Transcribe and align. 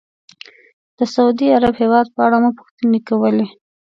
د 0.97 0.99
سعودي 1.13 1.47
عرب 1.55 1.75
هېواد 1.81 2.07
په 2.15 2.19
اړه 2.25 2.37
مو 2.43 2.49
پوښتنې 2.59 2.99
کولې. 3.09 3.45